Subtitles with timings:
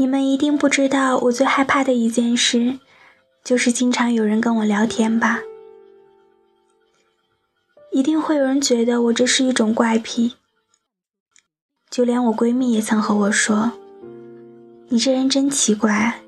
[0.00, 2.78] 你们一定不知道，我最害怕的一件事，
[3.44, 5.40] 就是经常有人跟我聊天吧。
[7.92, 10.36] 一定会有人觉得我这是一种怪癖。
[11.90, 13.72] 就连我闺蜜也曾和我说
[14.88, 16.22] ：“你这人真奇怪，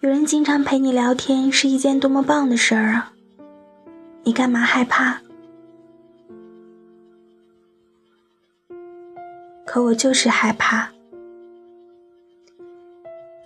[0.00, 3.12] 有人经常陪你聊天是一件多么棒的事儿啊！
[4.22, 5.20] 你干嘛害怕？”
[9.66, 10.95] 可我就是害怕。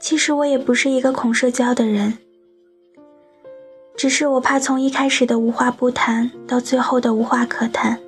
[0.00, 2.18] 其实我也不是一个恐社交的人，
[3.94, 8.00] 只是我怕从一开始的无话不谈到最后的无话可谈。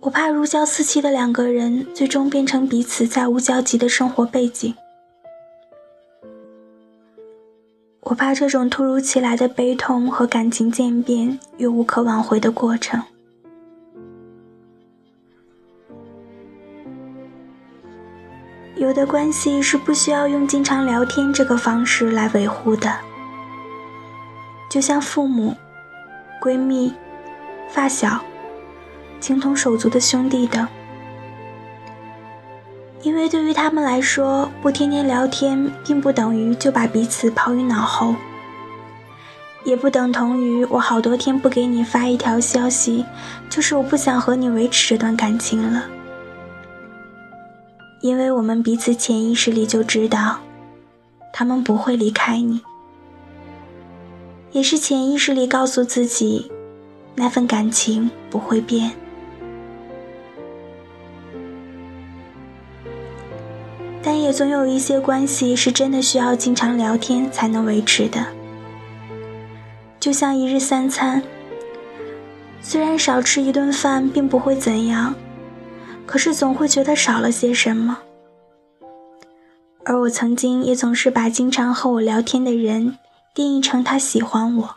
[0.00, 4.74] 我怕如胶似漆的两个人最终变成彼此再无交集的生活背景。
[8.00, 13.02] 我怕这种突如其来的悲痛和感情渐变又无可挽回的过程。
[18.78, 22.96] 有的关系是不需要用经常聊天这个方式来维护的，
[24.70, 25.56] 就像父母、
[26.40, 26.94] 闺蜜、
[27.68, 28.20] 发小、
[29.18, 30.66] 情同手足的兄弟等。
[33.02, 38.14] 因为对于他们来说，不天天聊天，并不等于就把彼此抛于脑后，
[39.64, 43.04] 也不等同于我好多天不给你发一条消息，
[43.50, 45.82] 就是我不想和你维持这段感情了。
[48.00, 50.38] 因为我们彼此潜意识里就知道，
[51.32, 52.60] 他们不会离开你，
[54.52, 56.50] 也是潜意识里告诉自己，
[57.16, 58.92] 那份感情不会变。
[64.00, 68.24] 但也总有一些关系是真的需要经常聊天才能维持的，
[69.98, 71.20] 就像一日三餐，
[72.62, 75.14] 虽然少吃一顿饭并不会怎样。
[76.08, 77.98] 可是总会觉得少了些什么，
[79.84, 82.96] 而我曾经也总是把经常和我聊天的人
[83.34, 84.76] 定义成他喜欢我，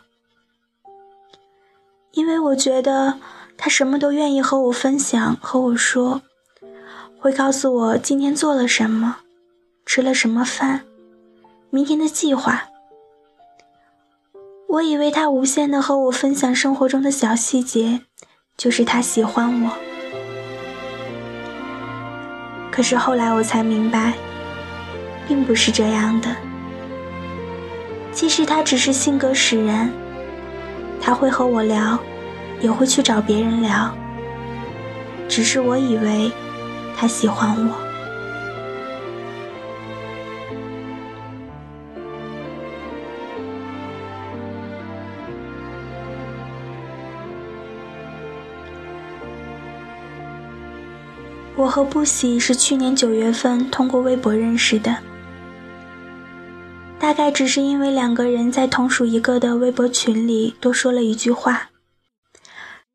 [2.12, 3.18] 因为我觉得
[3.56, 6.20] 他什么都愿意和我分享，和我说，
[7.18, 9.16] 会告诉我今天做了什么，
[9.86, 10.82] 吃了什么饭，
[11.70, 12.68] 明天的计划。
[14.68, 18.02] 我以为他无限的和我分享生活中的小细节，
[18.58, 19.91] 就是他喜欢我。
[22.72, 24.14] 可是后来我才明白，
[25.28, 26.34] 并不是这样的。
[28.10, 29.92] 其实他只是性格使然，
[31.00, 31.98] 他会和我聊，
[32.60, 33.94] 也会去找别人聊。
[35.28, 36.32] 只是我以为
[36.96, 37.91] 他喜欢我。
[51.62, 54.98] 我和不喜是去年九月份通过微博认识的，
[56.98, 61.70] 大概只是因为两个人在同属一个的微博群里多说了一句话，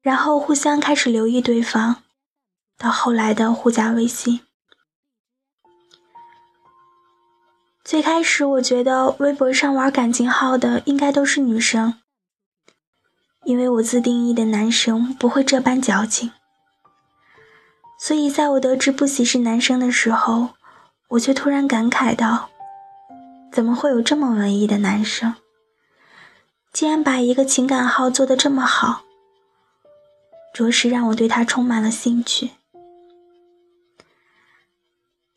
[0.02, 2.04] 然后互相开始留意对方，
[2.78, 4.42] 到后来的互加微信。
[7.86, 11.94] 最开始我觉得微博上玩感情号的应该都是女生，
[13.46, 16.34] 因为我自定义的男生不会这般矫情。
[18.00, 20.50] 所以，在我得知不喜是男生的时候，
[21.10, 22.50] 我却突然感慨道
[23.52, 25.34] ：“怎么会有这么文艺的男生？
[26.72, 29.02] 竟然把一个情感号做得这么好，
[30.54, 32.52] 着实让我对他充满了兴趣。”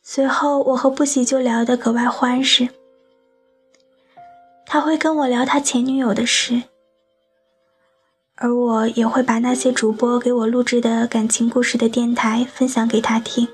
[0.02, 2.68] 随后，我和不喜就聊得格外欢实，
[4.66, 6.64] 他会跟我聊他前女友的事。
[8.42, 13.46] 而我也会把那些主播给我录制的感情故事的电台分享给他听。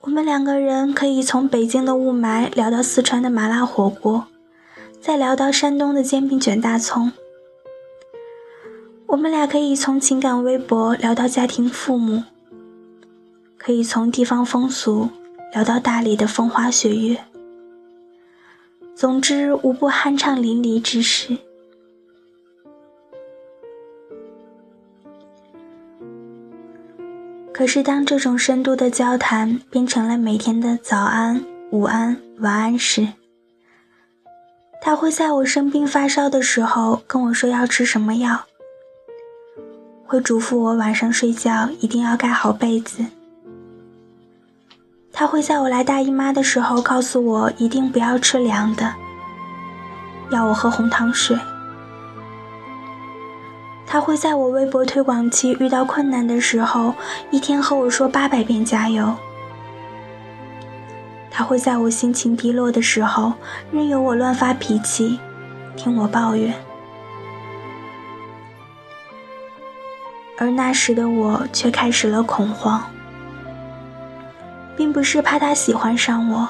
[0.00, 4.24] 我们两个人可以从北京的雾霾聊到四川的麻辣火锅，
[4.98, 7.12] 再聊到山东的煎饼卷大葱。
[9.08, 12.22] 我们俩可以从情感微博聊到家庭父母，
[13.58, 15.10] 可以从地方风俗
[15.52, 17.18] 聊到大理的风花雪月。
[18.94, 21.36] 总之，无不酣畅淋漓之事。
[27.56, 33.08] 可是，当这种深度的交谈变成了每天的早安、午安、晚安时，
[34.82, 38.44] 他会在我生病发烧的时候跟我说要吃什么药，
[40.04, 43.06] 会嘱咐我晚上睡觉一定要盖好被子。
[45.10, 48.92] 他会在我来大姨妈的时候告诉我一定不要吃凉的，
[50.30, 51.34] 要我喝红糖水。
[53.86, 56.94] 他会在我微博推广期遇到困难的时候，
[57.30, 59.14] 一天和我说八百遍加油。
[61.30, 63.32] 他会在我心情低落的时候，
[63.70, 65.20] 任由我乱发脾气，
[65.76, 66.52] 听我抱怨。
[70.38, 72.82] 而那时的我却开始了恐慌，
[74.76, 76.48] 并不是怕他喜欢上我，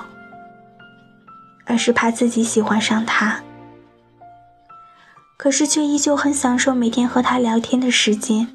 [1.66, 3.40] 而是怕自己喜欢上他。
[5.36, 8.48] 可是却依旧很享受每天和他聊天的时间，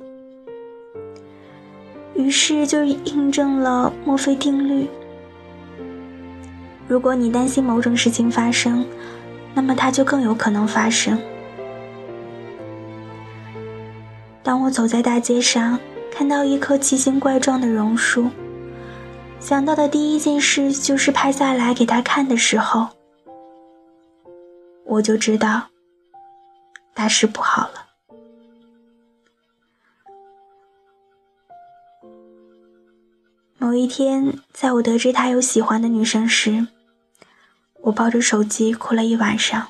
[2.16, 4.88] 于是就印证了墨菲定律：
[6.88, 8.86] 如果你担心某种事情发生，
[9.54, 11.18] 那么它就更有可能发生。
[14.44, 15.80] 当我走在大街上，
[16.12, 18.30] 看到一棵奇形怪状的榕树，
[19.40, 22.88] 想到的第一件事就是拍下来给他看的时候，
[24.86, 25.68] 我就知道
[27.02, 27.88] 大事不好了。
[33.58, 36.68] 某一天，在我得知他有喜欢的女生时，
[37.82, 39.68] 我抱着手机哭了一晚上。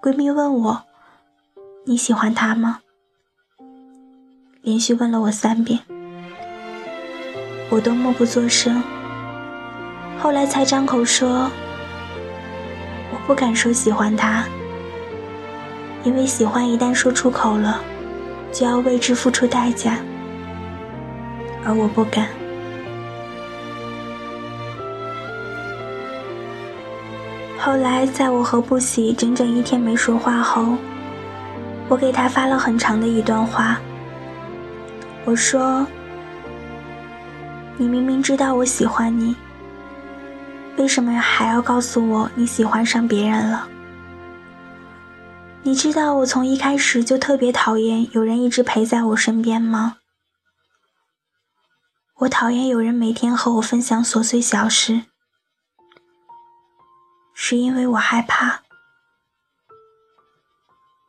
[0.00, 0.84] 闺蜜问我。
[1.84, 2.78] 你喜欢他吗？
[4.60, 5.80] 连续问了我三遍，
[7.70, 8.80] 我都默不作声。
[10.20, 11.50] 后来才张口说
[13.10, 14.46] ：“我不敢说喜欢他，
[16.04, 17.80] 因为喜欢一旦说出口了，
[18.52, 19.98] 就要为之付出代价，
[21.64, 22.28] 而我不敢。”
[27.58, 30.76] 后来，在我和不喜整整一天没说话后。
[31.88, 33.78] 我给他发了很长的一段话。
[35.24, 35.86] 我说
[37.78, 39.36] ：“你明明知道我喜欢你，
[40.76, 43.68] 为什么还要告诉我你喜欢上别人了？
[45.64, 49.98] 你知道我从一开始就特别讨厌有人一直陪在我身边吗？
[52.16, 55.04] 我讨厌有人每天和我分享琐碎小事，
[57.32, 58.62] 是因为我害怕。”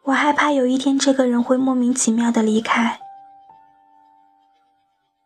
[0.06, 3.00] 我害怕有一天这个人会莫名其妙的离开，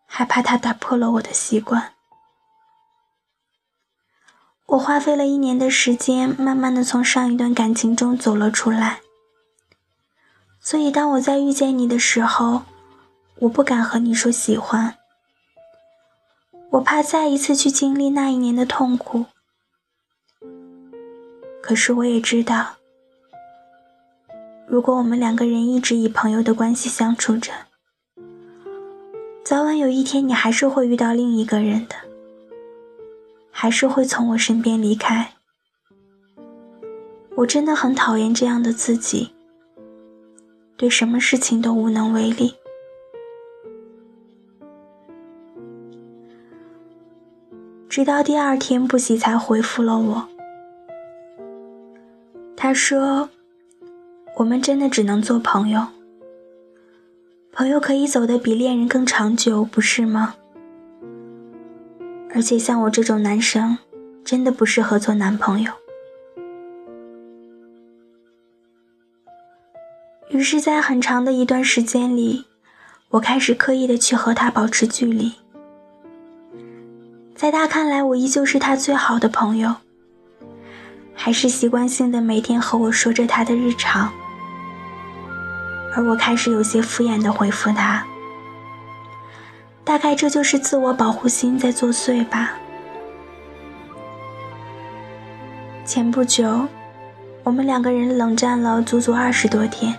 [0.06, 1.94] 害怕他打破了我的习惯。
[4.68, 9.01] 我花费了一年的时间，慢慢的从上一段感情中走了出来。
[10.67, 12.63] 所以当我在遇见你的时候，
[13.39, 14.97] 我不敢和你说喜欢，
[16.71, 19.27] 我怕再一次去经历那一年的痛苦。
[21.61, 22.75] 可是我也知道。
[24.67, 27.53] 如果我们两个人一直以朋友的关系相处着，
[29.45, 31.95] 早晚有一天你还是会遇到另一个人的，
[33.49, 35.31] 还是会从我身边离开。
[37.37, 39.33] 我真的很讨厌这样的自己，
[40.77, 42.56] 对什么事情都无能为力。
[47.89, 50.27] 直到第二天，不喜才回复了我，
[52.55, 53.29] 他说。
[54.36, 55.88] 我们真的只能做朋友，
[57.51, 60.36] 朋友可以走得比恋人更长久，不是吗？
[62.36, 63.79] 而且像我这种男生，
[64.24, 65.72] 真的不适合做男朋友。
[70.29, 72.46] 于是，在很长的一段时间里，
[73.12, 75.34] 我开始刻意的去和他保持距离。
[77.34, 79.75] 在他看来，我依旧是他最好的朋友，
[81.13, 84.12] 还是习惯性的每天和我说着他的日常。
[85.96, 88.05] 而我开始有些敷衍的回复他，
[89.86, 92.51] 大概这就是自我保护心在作祟吧。
[95.86, 96.67] 前不久，
[97.43, 99.98] 我们两个人冷战了足足二十多天。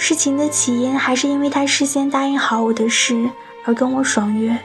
[0.00, 3.28] 事情的起因还是因为他事先答应好我的事
[3.66, 4.56] 而跟我爽约，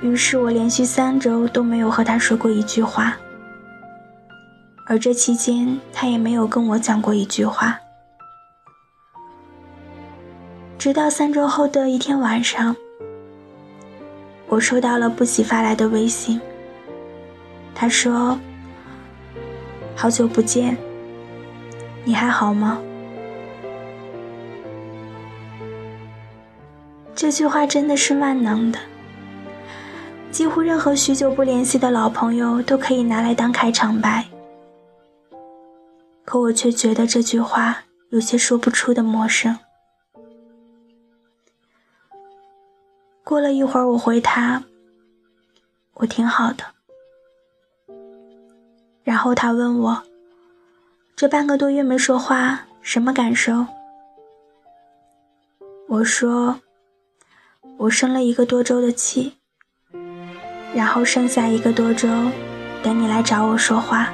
[0.00, 3.14] 于是我连续三周都没有和他说过一句话，
[4.86, 7.78] 而这期间他也没有跟我讲过一句话。
[10.78, 12.74] 直到三周后的一天晚上，
[14.48, 16.40] 我收到了不喜发来的微信。
[17.74, 18.38] 他说
[19.94, 20.78] ：“好久不见，
[22.04, 22.80] 你还好吗？”
[27.16, 28.78] 这句话真的是万能的，
[30.30, 34.22] 几乎任何许久不联系的老朋友都可以拿来当开场白。
[36.26, 39.58] 可我却觉得这句话有些说不出的陌生。
[43.24, 44.62] 过了一会儿，我回他
[45.94, 46.64] ：“我挺好的。”
[49.02, 50.02] 然后他问我
[51.16, 53.66] ：“这半个多月没说话，什么感受？”
[55.88, 56.60] 我说
[57.78, 59.34] ：“我生了一个多周的气，
[60.74, 62.08] 然后剩下一个多周，
[62.82, 64.08] 等你来找我说话。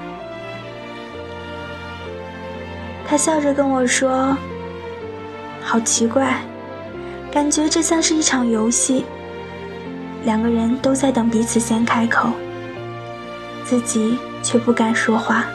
[3.06, 4.36] 他笑着跟我说
[5.62, 6.42] ：“好奇怪，
[7.30, 9.04] 感觉这像是一场游戏，
[10.24, 12.30] 两个人都在等彼此先开口，
[13.64, 15.46] 自己却不敢说话。”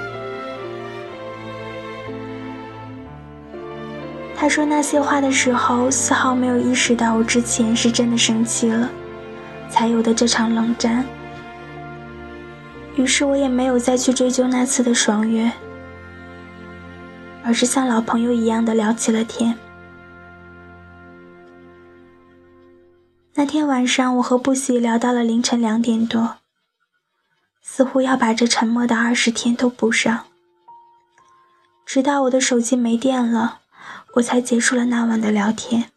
[4.48, 8.89] 他说那些话的时候，丝毫没有意识到我之前是真的生气了，
[9.70, 11.06] 才有的这场冷战。
[12.96, 15.51] 于是我也没有再去追究那次的爽约。
[17.44, 19.58] 而是像老朋友一样的聊起了天。
[23.34, 26.38] 那天晚上，我和不喜聊到了凌晨两点多，
[27.62, 30.24] 似乎要把这沉默的二十天都补上。
[31.86, 33.60] 直到我的手机没电了，
[34.16, 35.92] 我才结束了那晚的聊天。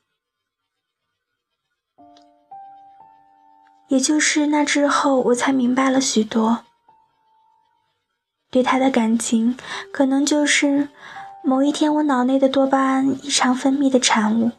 [3.89, 6.65] 也就是那之后，我才明白了许多。
[8.51, 9.57] 对他的感情，
[9.93, 10.89] 可能就是。
[11.43, 14.53] 某一天，我脑内的多巴胺异常分泌的产物。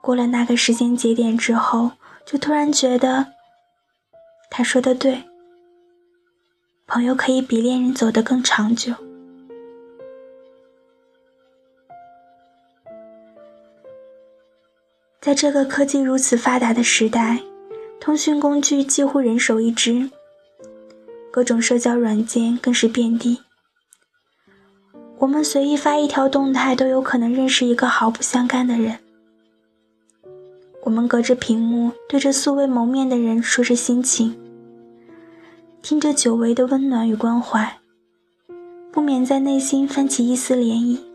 [0.00, 1.90] 过了那个时间节点之后，
[2.24, 3.34] 就突然觉得，
[4.50, 5.24] 他说的对，
[6.86, 8.94] 朋友可以比恋人走得更长久。
[15.20, 17.42] 在这个科技如此发达的时代，
[18.00, 20.08] 通讯工具几乎人手一只，
[21.30, 23.40] 各种社交软件更是遍地。
[25.18, 28.98] 我们随意发一条动态，都有可能认识一个毫不相干的人。
[30.84, 34.34] 我们隔着屏幕，对着素未谋面的人说着心情，
[35.82, 37.76] 听着久违的温暖与关怀，
[38.90, 41.09] 不免在内心泛起一丝涟漪。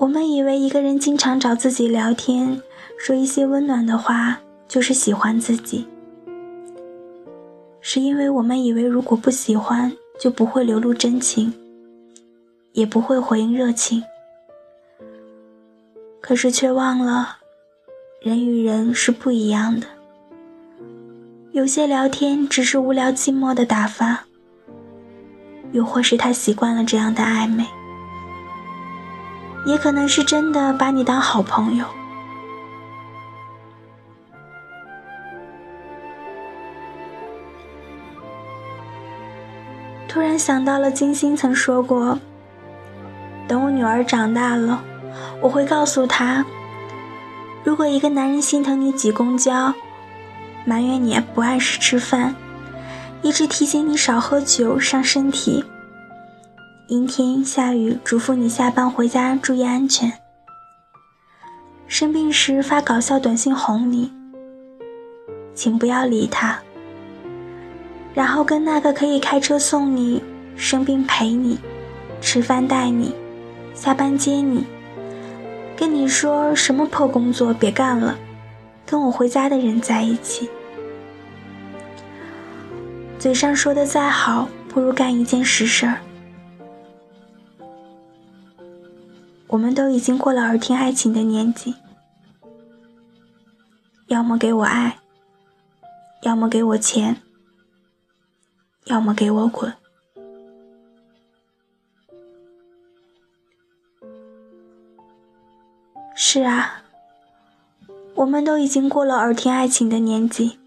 [0.00, 2.60] 我们以为一个人经常找自己聊天，
[2.98, 5.86] 说一些温暖的话，就是喜欢自己，
[7.80, 9.92] 是因为我们以为如果不喜欢。
[10.20, 11.50] 就不会流露真情，
[12.72, 14.04] 也不会回应热情。
[16.20, 17.38] 可是却忘了，
[18.20, 19.86] 人与人是不一样的。
[21.52, 24.26] 有些聊天只是无聊寂寞的打发，
[25.72, 27.64] 又或是他习惯了这样的暧昧，
[29.64, 31.84] 也可能是真的把你当好朋友。
[40.08, 42.18] 突然想到了金星曾说过
[43.46, 44.82] ：“等我女儿长大了，
[45.40, 46.44] 我会告诉她，
[47.62, 49.72] 如果一个男人心疼你挤公交，
[50.64, 52.34] 埋怨你不按时吃饭，
[53.22, 55.64] 一直提醒你少喝酒伤身体，
[56.90, 60.12] 阴天下雨嘱咐你下班回家注意安全，
[61.86, 64.12] 生病时发搞笑短信哄你，
[65.54, 66.58] 请不要理他。”
[68.12, 70.20] 然后跟那个可以开车送你、
[70.56, 71.60] 生病陪你、
[72.20, 73.14] 吃饭带你、
[73.72, 74.66] 下班接你、
[75.76, 78.18] 跟你说什么破工作别干了、
[78.84, 80.50] 跟我回家的人在一起，
[83.16, 86.00] 嘴上说的再好，不如干一件实事儿。
[89.50, 91.76] 我们都已经过了耳听爱情的年纪，
[94.06, 94.98] 要么给我爱，
[96.22, 97.22] 要么给我钱。
[98.86, 99.72] 要么给我滚！
[106.16, 106.82] 是啊，
[108.14, 110.58] 我们都已经过了耳听爱情的年纪。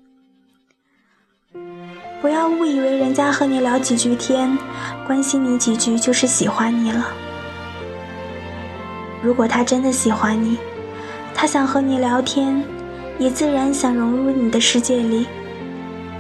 [2.22, 4.58] 不要误以为人家和你聊几句天，
[5.06, 7.33] 关心你几句就是喜欢你了。
[9.24, 10.58] 如果他真的喜欢你，
[11.34, 12.64] 他想和你聊天，
[13.18, 15.26] 也自然想融入你的世界里。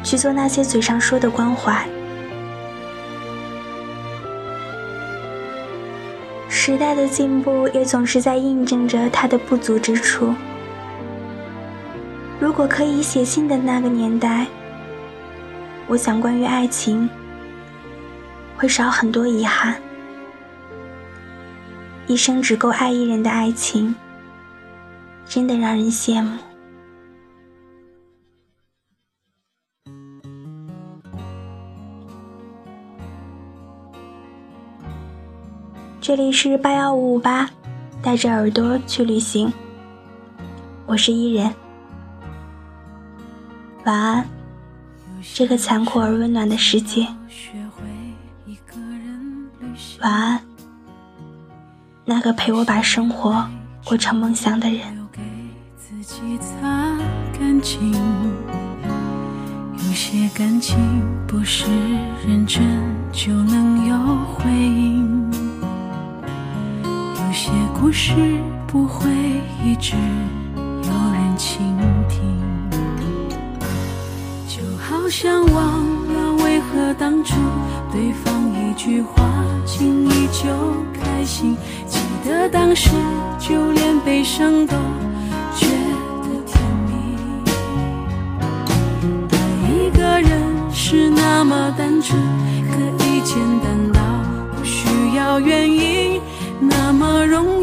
[0.03, 1.87] 去做那些嘴上说的关怀。
[6.49, 10.33] 时代的进步也总是在印证着它的不足之处。
[12.37, 14.45] 如果可以写信的那个年代，
[15.87, 17.09] 我想关于爱情
[18.57, 19.75] 会少很多遗憾。
[22.05, 23.95] 一生只够爱一人的爱情，
[25.25, 26.37] 真的让人羡慕。
[36.01, 37.49] 这里是八幺五五八，
[38.01, 39.51] 带着耳朵去旅行。
[40.85, 41.53] 我是伊人，
[43.85, 44.27] 晚安。
[45.33, 47.07] 这个残酷而温暖的世界，
[50.01, 50.52] 晚安。
[52.05, 53.45] 那个陪我把生活
[53.85, 55.03] 过成梦想的人。
[57.63, 57.93] 情。
[59.77, 60.77] 有些感情
[61.25, 61.65] 不是
[62.27, 62.61] 认真
[63.11, 63.95] 就能有
[64.25, 65.31] 回应，
[66.83, 68.13] 有些故事
[68.67, 69.09] 不会
[69.63, 69.95] 一直
[70.57, 71.77] 有人倾
[72.09, 72.21] 听。
[74.47, 77.35] 就好像忘了为何当初
[77.91, 79.23] 对方一句话，
[79.65, 80.49] 轻易就
[80.93, 81.57] 开心。
[81.87, 82.89] 记得当时
[83.39, 84.75] 就连悲伤都
[85.55, 85.67] 觉
[86.23, 86.91] 得甜蜜。
[89.31, 89.35] 爱
[89.69, 90.31] 一个人
[90.71, 92.19] 是那么单纯，
[92.71, 93.99] 可以简单到
[94.55, 96.21] 不需要原因，
[96.59, 97.62] 那么容易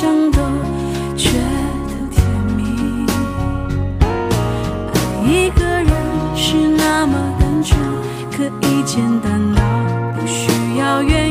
[0.00, 0.38] 想都
[1.14, 1.28] 觉
[1.88, 2.24] 得甜
[2.56, 3.04] 蜜。
[4.00, 4.96] 爱
[5.28, 5.92] 一个人
[6.34, 7.78] 是那么单纯，
[8.34, 9.60] 可以简单到
[10.18, 11.29] 不需要原因，